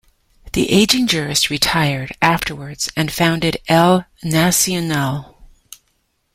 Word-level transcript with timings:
The 0.53 0.71
aging 0.71 1.05
jurist 1.05 1.51
retired 1.51 2.17
afterwards, 2.23 2.89
and 2.97 3.11
founded 3.11 3.57
"El 3.67 4.07
Nacional". 4.23 5.37